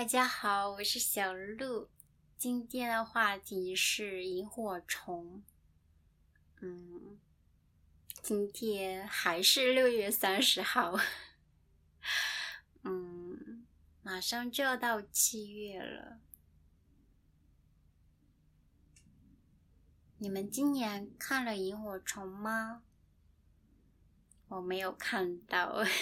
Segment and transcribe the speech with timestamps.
[0.00, 1.90] 大家好，我是小鹿。
[2.38, 5.42] 今天的话题是萤火虫。
[6.62, 7.18] 嗯，
[8.22, 10.98] 今天还是六月三十号。
[12.82, 13.66] 嗯，
[14.02, 16.18] 马上就要到七月了。
[20.16, 22.82] 你们今年看了萤火虫吗？
[24.48, 25.84] 我没有看到。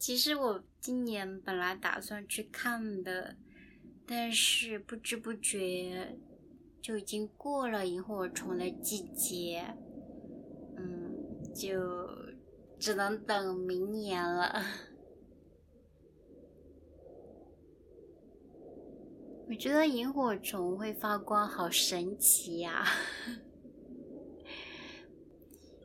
[0.00, 3.36] 其实我今年本来打算去看的，
[4.06, 6.18] 但是不知不觉
[6.80, 9.76] 就已经过了萤火虫的季节，
[10.78, 12.08] 嗯，就
[12.78, 14.64] 只能等明年了。
[19.48, 22.86] 我觉得萤火虫会发光，好神奇呀！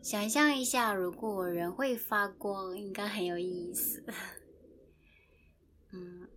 [0.05, 4.05] 想象一下，如果人会发光，应该很有意思。
[5.91, 6.29] 嗯，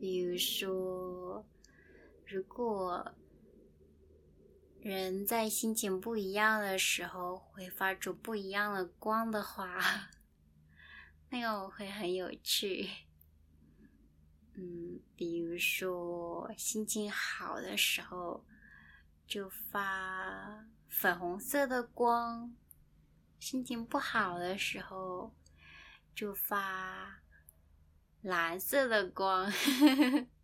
[0.00, 1.44] 比如说，
[2.24, 3.14] 如果
[4.80, 10.08] 人在心情不一样的时候会发出不一样的光的话，
[11.28, 12.88] 那个会很有趣。
[14.54, 18.42] 嗯，比如说心情好的时候
[19.26, 20.64] 就发。
[20.92, 22.54] 粉红色的光，
[23.40, 25.34] 心情不好的时候
[26.14, 27.22] 就发
[28.20, 29.50] 蓝色的光。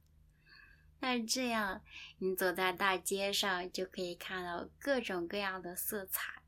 [1.01, 1.83] 那这样，
[2.19, 6.43] 你走在大街上就可以看到各种各样的色彩。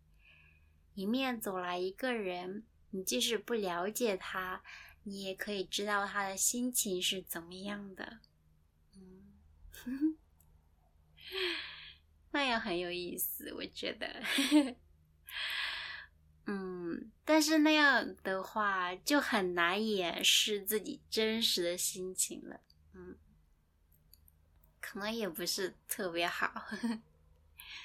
[0.95, 4.63] 迎面走来一个人，你即使不了解他，
[5.05, 8.21] 你也可以知道他的心情是怎么样的。
[8.97, 9.39] 嗯。
[9.71, 10.17] 哼 哼
[12.61, 14.23] 很有意思，我觉得。
[16.47, 22.61] 嗯，但是那样的话就很难掩饰自己真实的心情了。
[22.93, 23.17] 嗯，
[24.81, 26.53] 可能也不是特别好。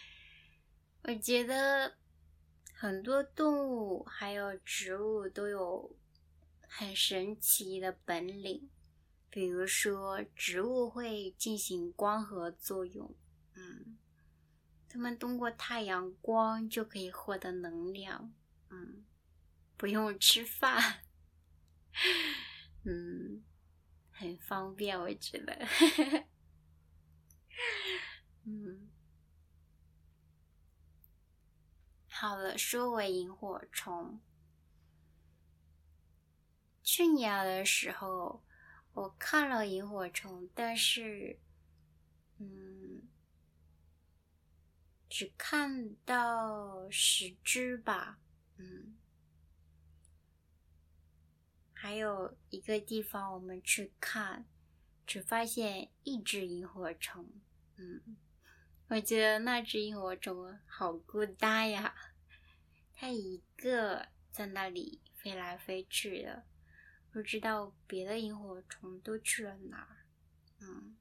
[1.04, 1.96] 我觉得
[2.74, 5.96] 很多动物还有植物都有
[6.68, 8.68] 很神奇的本领，
[9.30, 13.16] 比如说植物会进行光合作用。
[13.54, 13.98] 嗯。
[14.96, 18.34] 他们通过太阳光就可以获得能量，
[18.70, 19.04] 嗯，
[19.76, 21.04] 不用吃饭，
[22.86, 23.44] 嗯，
[24.10, 25.68] 很方便，我觉得，
[28.46, 28.90] 嗯，
[32.08, 34.22] 好了，说回萤火虫，
[36.82, 38.42] 去年的时候
[38.94, 41.38] 我看了萤火虫，但是，
[42.38, 42.95] 嗯。
[45.18, 48.20] 只看到十只吧，
[48.58, 48.98] 嗯，
[51.72, 54.46] 还有一个地方我们去看，
[55.08, 57.32] 只发现一只萤火虫，
[57.78, 58.18] 嗯，
[58.90, 61.96] 我觉得那只萤火虫好孤单呀，
[62.94, 66.44] 它一个在那里飞来飞去的，
[67.10, 70.06] 不知道别的萤火虫都去了哪儿，
[70.60, 70.98] 嗯。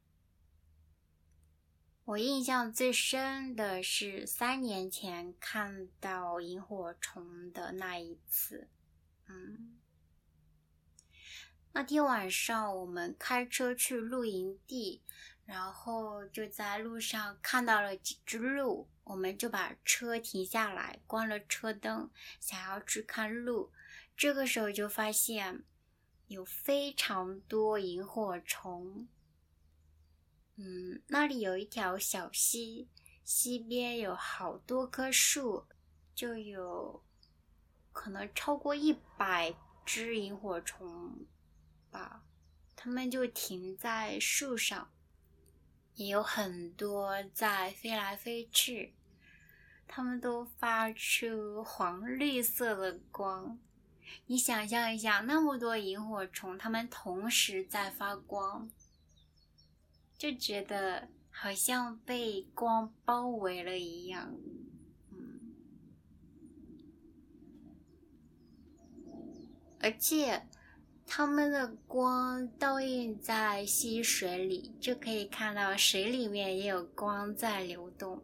[2.07, 8.69] 我印象最深的是三年前看到萤火虫的那一次。
[9.27, 9.79] 嗯，
[11.73, 15.01] 那天晚上我们开车去露营地，
[15.47, 23.73] 然后就在路上看到了几只鹿，我们就把车停下来，关了车灯，想要去看鹿。
[24.15, 25.65] 这个时候就发现
[26.27, 29.09] 有非常多萤火虫。
[30.57, 32.89] 嗯，那里有一条小溪，
[33.25, 35.67] 溪边有好多棵树，
[36.15, 37.03] 就有
[37.93, 39.53] 可能超过一百
[39.85, 41.27] 只萤火虫
[41.91, 42.23] 吧。
[42.77, 44.91] 它们就停在树上，
[45.95, 48.95] 也有很多在飞来飞去，
[49.89, 53.59] 它们都发出黄绿色的光。
[54.27, 58.71] 你想象一下，那么多萤火虫，它们同时在发光。
[60.17, 64.35] 就觉得好像被光包围了一样，
[69.81, 70.47] 而且
[71.05, 78.23] 它们的光倒映在溪水里，就可以看到水里面也有光在流动。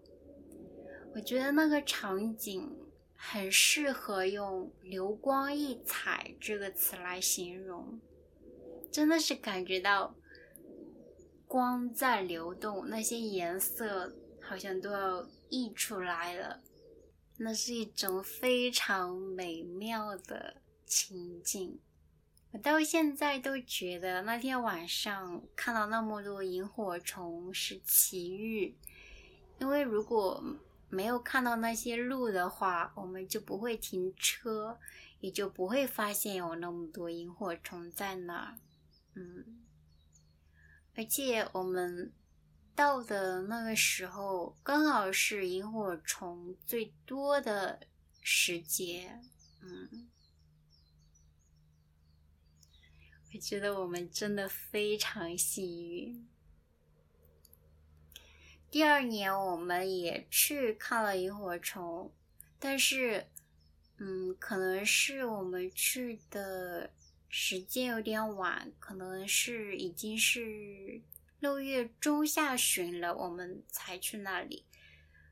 [1.15, 2.75] 我觉得那个场景
[3.15, 8.01] 很适合用“流光溢彩”这个词来形容，
[8.91, 10.15] 真的是感觉到。
[11.51, 16.63] 光在流动，那些颜色好像都要溢出来了。
[17.39, 21.81] 那是一种非常美妙的情境。
[22.53, 28.77] 我到现在都觉得那天晚上看到那么多萤火虫是奇遇，
[29.59, 30.41] 因为如果
[30.89, 34.79] 没有看到那些路的话，我们就不会停车，
[35.19, 38.55] 也就不会发现有那么多萤火虫在那儿。
[39.17, 39.65] 嗯，
[40.97, 42.13] 而且我们
[42.75, 47.81] 到的那个时候刚好是萤火虫最多的
[48.21, 49.21] 时节。
[49.61, 50.09] 嗯。
[53.33, 56.29] 我觉得我们真的非常幸运。
[58.69, 62.13] 第二年我们也去看了萤火虫，
[62.59, 63.29] 但是，
[63.99, 66.91] 嗯，可能是我们去的
[67.33, 71.01] 时间有点晚，可能是已经是
[71.39, 74.65] 六月中下旬了，我们才去那里，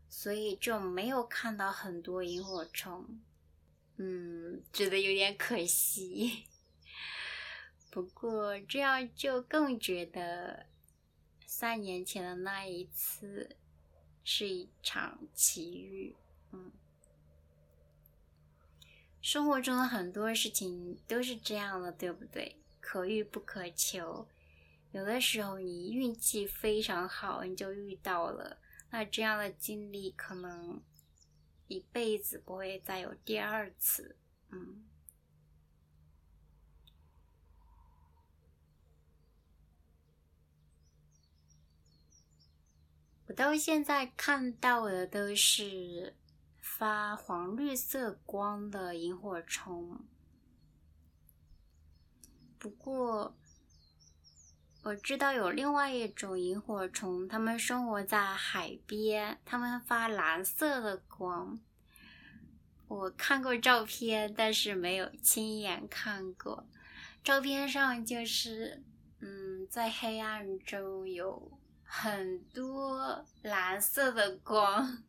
[0.09, 3.21] 所以就没有看到很多萤火虫，
[3.97, 6.45] 嗯，觉得有点可惜。
[7.91, 10.67] 不过这样就更觉得
[11.45, 13.57] 三年前的那一次
[14.23, 16.15] 是一场奇遇。
[16.53, 16.71] 嗯，
[19.31, 22.57] 生活中的很多事情都是这样的，对不对？
[22.81, 24.27] 可遇不可求。
[24.93, 28.59] 有的时候你运气非常好，你就遇到了，
[28.89, 30.83] 那这样的经历可能
[31.67, 34.17] 一辈子不会再有第二次。
[34.49, 34.83] 嗯。
[43.27, 46.17] 我到现在看到的都是
[46.79, 49.99] 发黄绿色光的萤火虫，
[52.57, 53.37] 不过
[54.85, 61.59] 我知道有另外一种萤火虫，它们生活在海边，它们发蓝色的光。
[62.87, 66.65] 我看过照片，但是没有亲眼看过。
[67.25, 68.85] 照片上就是，
[69.19, 71.59] 嗯，在黑暗中有。
[71.83, 75.03] 很多蓝色的光，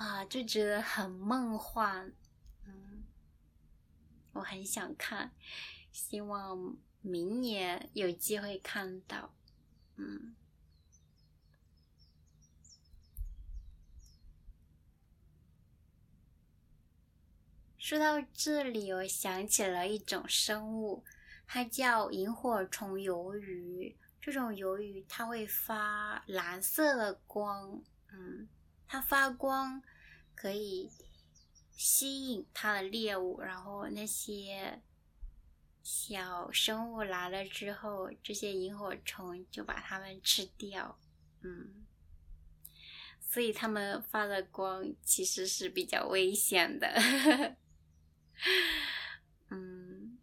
[0.00, 2.10] 啊，就觉得很梦幻，
[2.64, 3.04] 嗯，
[4.32, 5.30] 我很想看，
[5.92, 9.34] 希望明年有机会看到，
[9.96, 10.34] 嗯。
[17.76, 21.04] 说到这里，我想起了一种生物，
[21.46, 23.98] 它叫萤火虫鱿鱼。
[24.18, 27.82] 这种鱿鱼它会发蓝色的光，
[28.12, 28.48] 嗯，
[28.92, 29.80] 它发光
[30.34, 30.90] 可以
[31.70, 34.82] 吸引它的猎物，然后那些
[35.80, 40.98] 小生物来了之后，这些萤火虫就把它们吃掉，
[41.42, 41.86] 嗯，
[43.20, 47.56] 所以它们发的光其实是比较危险的，
[49.50, 50.18] 嗯。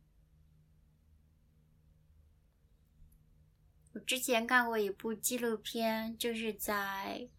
[3.93, 7.29] 我之前看过一部纪录片，就是在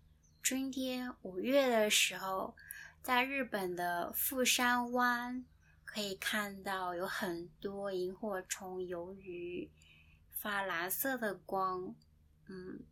[0.43, 2.57] 春天五月的时候，
[3.03, 5.45] 在日本的富山湾
[5.85, 9.71] 可以看到有很多萤火虫鱿鱼
[10.31, 11.95] 发蓝色的光，
[12.47, 12.85] 嗯。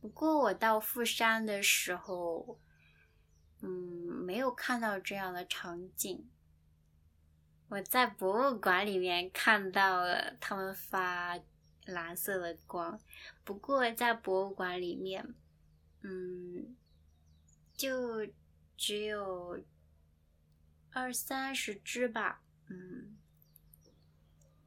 [0.00, 2.58] 不过我到富山的时候，
[3.60, 6.28] 嗯，没有看到这样的场景。
[7.68, 11.38] 我在博物馆里面看到了他们发
[11.84, 13.00] 蓝色的光，
[13.44, 15.34] 不过在博物馆里面，
[16.02, 16.76] 嗯，
[17.74, 18.26] 就
[18.76, 19.62] 只有
[20.92, 23.16] 二三十只吧，嗯，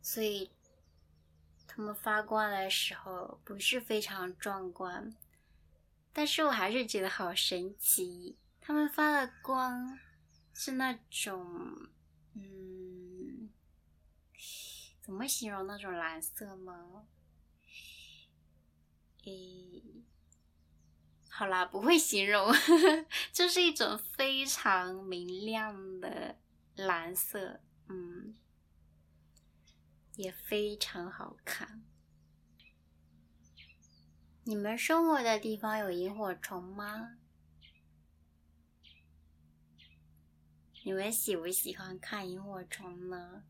[0.02, 0.52] 所以
[1.68, 5.16] 他们发光的时候不是非常壮观，
[6.12, 10.00] 但是我还是觉得好神奇，他们发的光
[10.54, 11.90] 是那种。
[12.38, 12.75] 嗯，
[15.06, 17.06] 怎么形容那种蓝色呢？
[19.24, 19.84] 诶，
[21.30, 22.52] 好啦，不会形容，
[23.32, 26.40] 就是一种非常明亮的
[26.76, 28.36] 蓝色，嗯，
[30.16, 31.84] 也非常好看。
[34.46, 37.20] 你们生活的地方有萤火虫吗？
[40.84, 43.44] 你们喜不喜欢看萤火虫呢？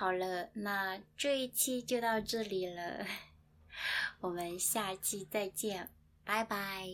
[0.00, 3.04] 好了，那这一期就到这里了，
[4.22, 5.90] 我们下期再见，
[6.24, 6.88] 拜拜。